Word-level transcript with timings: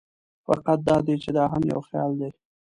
خو 0.43 0.49
حقیقت 0.53 0.79
دا 0.87 0.97
دی 1.05 1.15
چې 1.23 1.29
دا 1.37 1.43
هم 1.53 1.61
یو 1.71 1.79
خیال 1.87 2.11
دی. 2.19 2.29